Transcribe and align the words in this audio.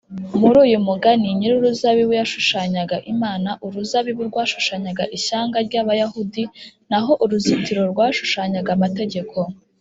muri 0.39 0.57
uyu 0.65 0.77
mugani 0.87 1.27
nyir’uruzabibu 1.37 2.13
yashushanyaga 2.21 2.97
imana, 3.13 3.49
uruzabibu 3.65 4.21
rwashushanyaga 4.29 5.03
ishyanga 5.17 5.57
ry’abayahudi, 5.67 6.43
naho 6.89 7.11
uruzitiro 7.23 7.81
rwashushanyaga 7.91 8.69
amategeko 8.77 9.37